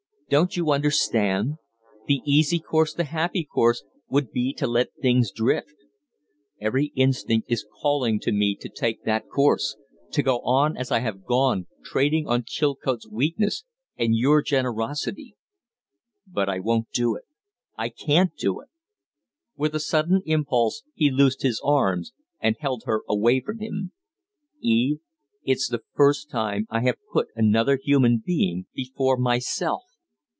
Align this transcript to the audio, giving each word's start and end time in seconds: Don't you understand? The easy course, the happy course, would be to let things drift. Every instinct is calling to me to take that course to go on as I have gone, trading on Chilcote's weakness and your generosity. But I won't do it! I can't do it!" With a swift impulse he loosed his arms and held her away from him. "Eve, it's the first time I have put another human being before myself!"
Don't 0.31 0.55
you 0.55 0.71
understand? 0.71 1.55
The 2.07 2.21
easy 2.23 2.57
course, 2.57 2.93
the 2.93 3.03
happy 3.03 3.43
course, 3.43 3.83
would 4.07 4.31
be 4.31 4.53
to 4.53 4.65
let 4.65 4.93
things 5.01 5.29
drift. 5.29 5.75
Every 6.61 6.93
instinct 6.95 7.51
is 7.51 7.67
calling 7.81 8.17
to 8.21 8.31
me 8.31 8.55
to 8.61 8.69
take 8.69 9.03
that 9.03 9.27
course 9.27 9.75
to 10.13 10.23
go 10.23 10.37
on 10.39 10.77
as 10.77 10.89
I 10.89 10.99
have 10.99 11.25
gone, 11.25 11.67
trading 11.83 12.29
on 12.29 12.45
Chilcote's 12.47 13.09
weakness 13.09 13.65
and 13.97 14.15
your 14.15 14.41
generosity. 14.41 15.35
But 16.25 16.47
I 16.47 16.59
won't 16.61 16.89
do 16.91 17.17
it! 17.17 17.25
I 17.77 17.89
can't 17.89 18.33
do 18.37 18.61
it!" 18.61 18.69
With 19.57 19.75
a 19.75 19.81
swift 19.81 20.11
impulse 20.25 20.83
he 20.95 21.11
loosed 21.11 21.41
his 21.41 21.59
arms 21.61 22.13
and 22.39 22.55
held 22.57 22.83
her 22.85 23.01
away 23.05 23.41
from 23.41 23.59
him. 23.59 23.91
"Eve, 24.61 24.99
it's 25.43 25.67
the 25.67 25.83
first 25.93 26.29
time 26.29 26.67
I 26.69 26.83
have 26.83 26.95
put 27.11 27.27
another 27.35 27.75
human 27.83 28.23
being 28.25 28.65
before 28.73 29.17
myself!" 29.17 29.81